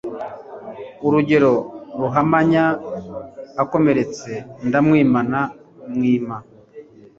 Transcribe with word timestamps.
urugero... 1.07 1.53
ruhamanya 1.99 2.63
akomeretse 3.63 4.31
ndamwimana 4.67 5.39
mwima 5.93 6.37